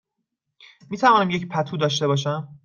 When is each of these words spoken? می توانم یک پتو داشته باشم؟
می 0.89 0.97
توانم 0.97 1.29
یک 1.29 1.47
پتو 1.47 1.77
داشته 1.77 2.07
باشم؟ 2.07 2.47